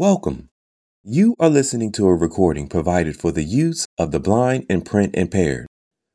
[0.00, 0.48] Welcome.
[1.04, 5.14] You are listening to a recording provided for the use of the blind and print
[5.14, 5.66] impaired.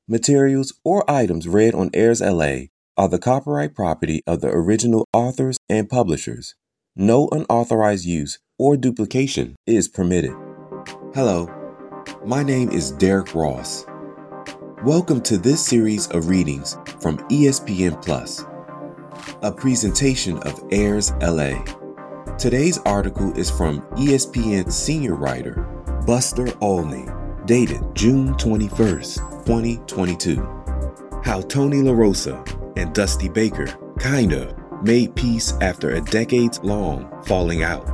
[0.08, 5.58] Materials or items read on Airs LA are the copyright property of the original authors
[5.69, 6.56] and publishers.
[6.95, 10.34] No unauthorized use or duplication is permitted.
[11.14, 11.48] Hello,
[12.26, 13.86] my name is Derek Ross.
[14.84, 18.44] Welcome to this series of readings from ESPN Plus,
[19.44, 21.64] a presentation of Airs LA.
[22.38, 25.54] Today's article is from ESPN senior writer
[26.06, 27.06] Buster Olney,
[27.46, 31.21] dated June 21st, 2022.
[31.24, 32.35] How Tony La Russa
[32.76, 33.67] and Dusty Baker
[33.99, 34.53] kinda
[34.84, 37.88] made peace after a decades long falling out.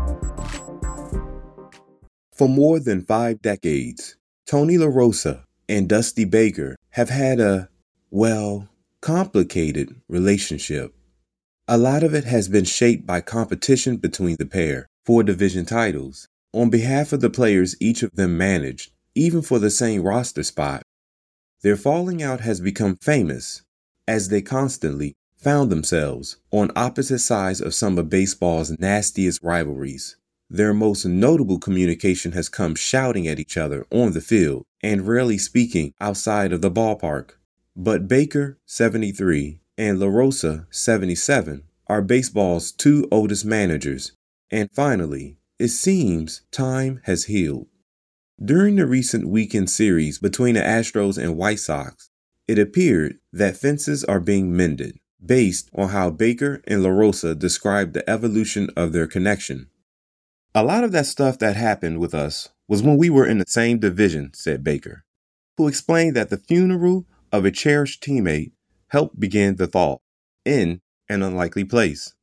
[2.34, 7.70] For more than five decades, Tony La Russa and Dusty Baker have had a,
[8.10, 8.68] well,
[9.02, 10.96] complicated relationship.
[11.68, 16.28] A lot of it has been shaped by competition between the pair for division titles
[16.54, 20.84] on behalf of the players each of them managed, even for the same roster spot.
[21.62, 23.62] Their falling out has become famous
[24.08, 30.18] as they constantly found themselves on opposite sides of some of baseball's nastiest rivalries.
[30.50, 35.38] Their most notable communication has come shouting at each other on the field and rarely
[35.38, 37.32] speaking outside of the ballpark.
[37.76, 44.12] But Baker, 73, and La Russa, 77, are baseball's two oldest managers.
[44.52, 47.66] And finally, it seems time has healed.
[48.40, 52.12] During the recent weekend series between the Astros and White Sox,
[52.48, 57.96] it appeared that fences are being mended based on how Baker and La Russa described
[57.96, 59.68] the evolution of their connection.
[60.54, 63.46] A lot of that stuff that happened with us was when we were in the
[63.48, 65.06] same division, said Baker,
[65.58, 68.52] who explained that the funeral of a cherished teammate
[68.92, 69.98] helped begin the thaw
[70.44, 72.14] in an unlikely place.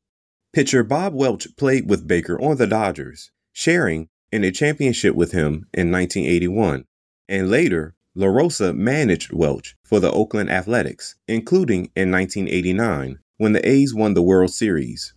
[0.52, 5.66] Pitcher Bob Welch played with Baker on the Dodgers, sharing in a championship with him
[5.72, 6.84] in 1981,
[7.26, 13.66] and later La Russa managed Welch for the Oakland Athletics, including in 1989 when the
[13.66, 15.14] A's won the World Series.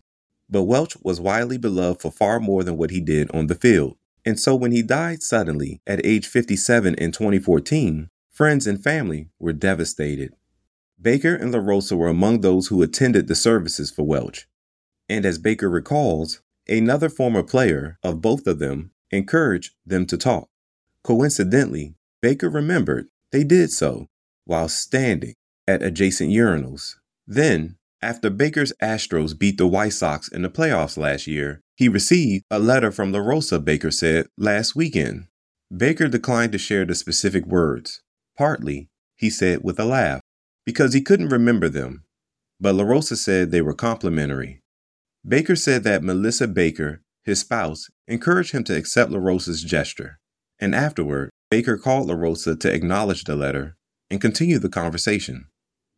[0.50, 3.98] But Welch was widely beloved for far more than what he did on the field.
[4.24, 9.54] And so when he died suddenly at age 57 in 2014, friends and family were
[9.54, 10.34] devastated.
[11.02, 14.48] Baker and La Russa were among those who attended the services for Welch.
[15.10, 20.48] And as Baker recalls, another former player of both of them encouraged them to talk.
[21.04, 24.08] Coincidentally, Baker remembered they did so
[24.46, 25.34] while standing
[25.68, 26.96] at adjacent urinals.
[27.26, 32.44] Then, after Baker's Astros beat the White Sox in the playoffs last year, he received
[32.52, 35.28] a letter from La Russa, Baker said, last weekend.
[35.76, 38.02] Baker declined to share the specific words,
[38.38, 40.21] partly, he said with a laugh
[40.66, 42.04] because he couldn't remember them,
[42.60, 44.62] but La Russa said they were complimentary.
[45.28, 50.20] Baker said that Melissa Baker, his spouse, encouraged him to accept La Russa's gesture,
[50.60, 53.76] and afterward, Baker called La Russa to acknowledge the letter
[54.10, 55.48] and continue the conversation.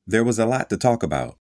[0.07, 1.37] There was a lot to talk about.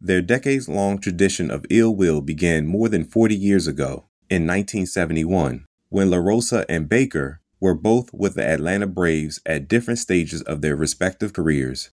[0.00, 5.66] Their decades long tradition of ill will began more than 40 years ago, in 1971,
[5.90, 10.74] when LaRosa and Baker were both with the Atlanta Braves at different stages of their
[10.74, 11.90] respective careers.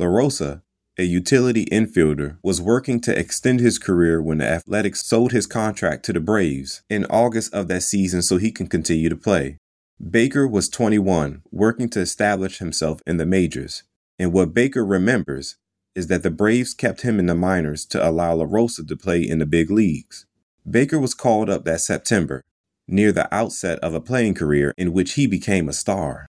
[0.00, 0.62] La Russa,
[0.96, 6.06] a utility infielder, was working to extend his career when the Athletics sold his contract
[6.06, 9.58] to the Braves in August of that season so he can continue to play.
[10.00, 13.82] Baker was 21, working to establish himself in the majors.
[14.18, 15.56] And what Baker remembers
[15.94, 19.20] is that the Braves kept him in the minors to allow La Russa to play
[19.20, 20.24] in the big leagues.
[20.68, 22.42] Baker was called up that September,
[22.88, 26.29] near the outset of a playing career in which he became a star.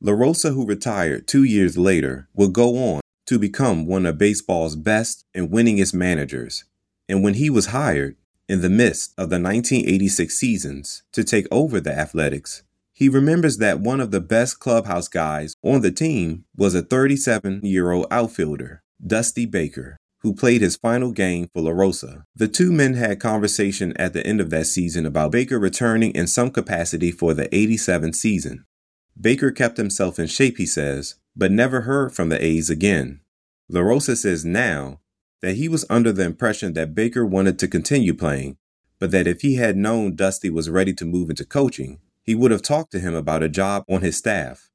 [0.00, 4.76] La Russa, who retired two years later, would go on to become one of baseball's
[4.76, 6.64] best and winningest managers.
[7.08, 8.16] And when he was hired,
[8.48, 12.62] in the midst of the 1986 seasons, to take over the Athletics,
[12.94, 17.60] he remembers that one of the best clubhouse guys on the team was a 37
[17.64, 22.22] year old outfielder, Dusty Baker, who played his final game for La Russa.
[22.34, 26.26] The two men had conversation at the end of that season about Baker returning in
[26.26, 28.64] some capacity for the 87 season.
[29.20, 33.20] Baker kept himself in shape, he says, but never heard from the A's again.
[33.68, 35.00] La Russa says now
[35.42, 38.56] that he was under the impression that Baker wanted to continue playing,
[39.00, 42.50] but that if he had known Dusty was ready to move into coaching, he would
[42.50, 44.70] have talked to him about a job on his staff.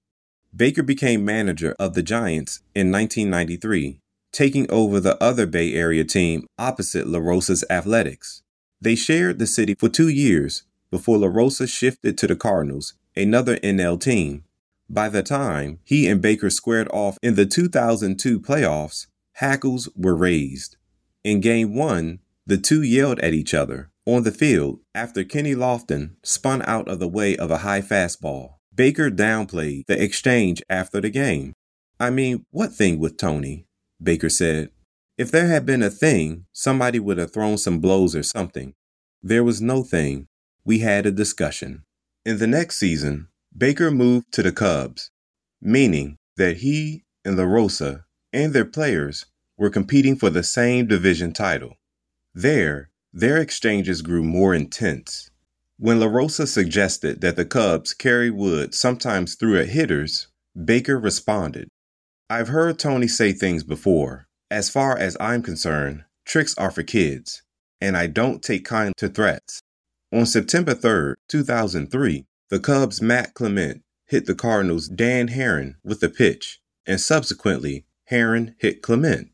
[0.56, 4.01] Baker became manager of the Giants in 1993,
[4.31, 8.44] taking over the other Bay Area team opposite La Russa's Athletics.
[8.81, 13.57] They shared the city for two years before La Russa shifted to the Cardinals another
[13.57, 14.44] NL team.
[14.89, 20.77] By the time he and Baker squared off in the 2002 playoffs, hackles were raised.
[21.24, 26.15] In game one, the two yelled at each other, On the field, after Kenny Lofton
[26.24, 31.09] spun out of the way of a high fastball, Baker downplayed the exchange after the
[31.09, 31.54] game.
[32.00, 33.66] I mean, what thing with Tony?
[34.01, 34.69] Baker said.
[35.18, 38.74] If there had been a thing, somebody would have thrown some blows or something.
[39.21, 40.27] There was no thing.
[40.66, 41.83] We had a discussion.
[42.25, 45.11] In the next season, Baker moved to the Cubs,
[45.61, 49.25] meaning that he and La Russa and their players
[49.57, 51.75] were competing for the same division title.
[52.33, 55.31] There, their exchanges grew more intense.
[55.77, 61.67] When La Russa suggested that the Cubs carry wood sometimes through at hitters, Baker responded,
[62.29, 64.29] I've heard Tony say things before.
[64.49, 67.43] As far as I'm concerned, tricks are for kids,
[67.81, 69.59] and I don't take kind to threats.
[70.13, 76.07] On September 3, 2003, the Cubs' Matt Clement hit the Cardinals' Dan Haren with a
[76.07, 79.31] pitch, and subsequently, Haren hit Clement.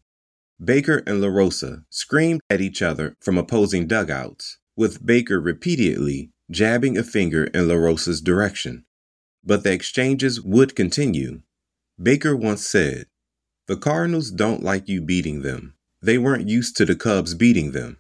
[0.63, 6.97] Baker and La Russa screamed at each other from opposing dugouts, with Baker repeatedly jabbing
[6.97, 8.85] a finger in La Russa's direction.
[9.43, 11.41] But the exchanges would continue.
[12.01, 13.07] Baker once said,
[13.67, 15.75] The Cardinals don't like you beating them.
[16.01, 17.97] They weren't used to the Cubs beating them.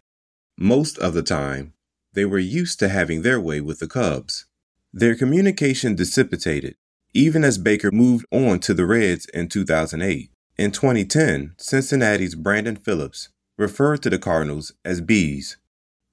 [0.57, 1.73] Most of the time,
[2.19, 4.45] they were used to having their way with the Cubs.
[4.91, 6.75] Their communication dissipated,
[7.13, 10.29] even as Baker moved on to the Reds in 2008.
[10.57, 15.55] In 2010, Cincinnati's Brandon Phillips referred to the Cardinals as bees.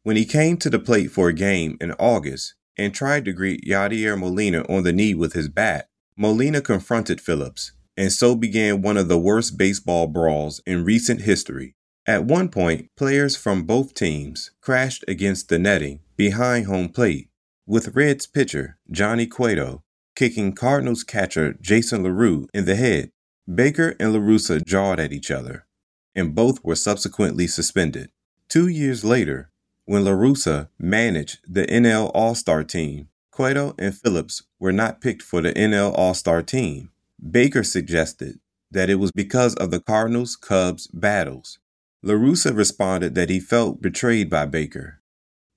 [0.04, 3.64] When he came to the plate for a game in August and tried to greet
[3.66, 8.96] Yadier Molina on the knee with his bat, Molina confronted Phillips, and so began one
[8.96, 11.74] of the worst baseball brawls in recent history.
[12.06, 17.30] At one point, players from both teams crashed against the netting behind home plate,
[17.66, 19.82] with Reds pitcher Johnny Cueto
[20.14, 23.10] kicking Cardinals catcher Jason LaRue in the head.
[23.52, 25.66] Baker and LaRussa jawed at each other,
[26.14, 28.10] and both were subsequently suspended.
[28.48, 29.50] Two years later,
[29.84, 35.40] when LaRussa managed the NL All Star team, Cueto and Phillips were not picked for
[35.42, 36.90] the NL All Star team.
[37.30, 41.58] Baker suggested that it was because of the Cardinals Cubs battles.
[42.06, 45.00] LaRussa responded that he felt betrayed by Baker.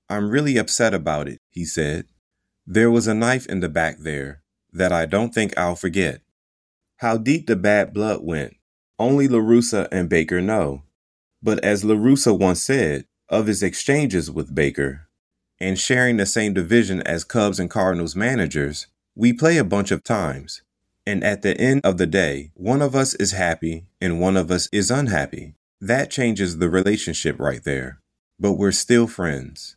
[0.08, 2.06] I'm really upset about it, he said.
[2.66, 4.42] There was a knife in the back there
[4.72, 6.22] that I don't think I'll forget.
[6.96, 8.56] How deep the bad blood went,
[8.98, 10.82] only LaRussa and Baker know.
[11.40, 15.06] But as LaRussa once said of his exchanges with Baker,
[15.60, 20.02] and sharing the same division as Cubs and Cardinals managers, we play a bunch of
[20.02, 20.62] times.
[21.06, 24.50] And at the end of the day, one of us is happy and one of
[24.50, 25.54] us is unhappy.
[25.80, 28.00] That changes the relationship right there.
[28.38, 29.76] But we're still friends.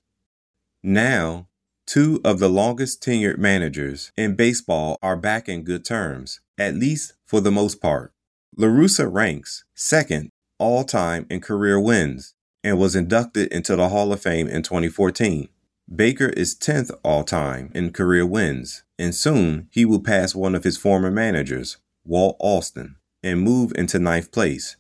[0.82, 1.48] Now,
[1.86, 7.14] Two of the longest tenured managers in baseball are back in good terms, at least
[7.26, 8.14] for the most part.
[8.58, 10.30] LaRussa ranks second
[10.60, 15.50] all time in career wins and was inducted into the Hall of Fame in 2014.
[15.94, 20.64] Baker is 10th all time in career wins, and soon he will pass one of
[20.64, 24.78] his former managers, Walt Alston, and move into ninth place.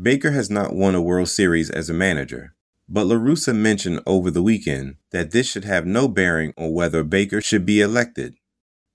[0.00, 2.54] Baker has not won a World Series as a manager,
[2.88, 7.42] but LaRussa mentioned over the weekend that this should have no bearing on whether Baker
[7.42, 8.36] should be elected.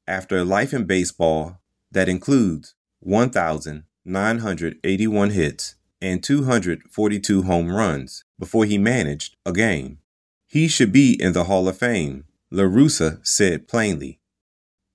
[0.07, 1.61] After a life in baseball
[1.91, 9.99] that includes 1,981 hits and 242 home runs before he managed a game,
[10.47, 14.19] he should be in the Hall of Fame, LaRussa said plainly.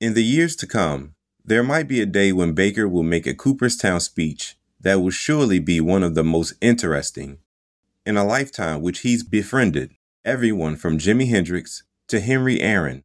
[0.01, 3.35] In the years to come, there might be a day when Baker will make a
[3.35, 7.39] Cooperstown speech that will surely be one of the most interesting
[8.05, 9.93] in a lifetime which he's befriended
[10.25, 13.05] everyone from Jimi Hendrix to Henry Aaron,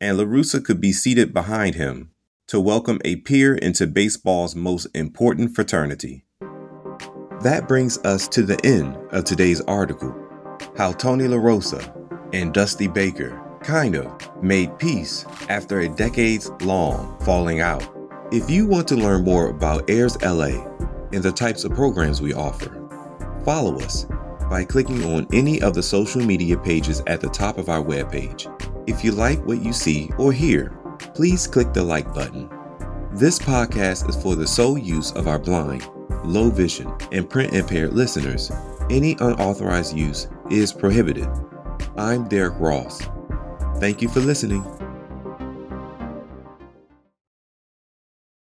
[0.00, 2.10] and LaRussa could be seated behind him
[2.46, 6.24] to welcome a peer into baseball's most important fraternity.
[7.42, 10.14] That brings us to the end of today's article
[10.76, 11.92] How Tony La Russa
[12.32, 17.84] and Dusty Baker kind of made peace after a decades long falling out.
[18.32, 20.64] If you want to learn more about Airs LA
[21.12, 22.88] and the types of programs we offer,
[23.44, 24.06] follow us
[24.50, 28.52] by clicking on any of the social media pages at the top of our webpage.
[28.88, 30.76] If you like what you see or hear,
[31.14, 32.48] please click the like button.
[33.12, 35.88] This podcast is for the sole use of our blind,
[36.24, 38.50] low vision, and print impaired listeners.
[38.90, 41.28] Any unauthorized use is prohibited.
[41.96, 43.02] I'm Derek Ross.
[43.78, 44.75] Thank you for listening.